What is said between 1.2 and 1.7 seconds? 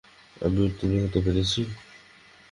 পেরেছি?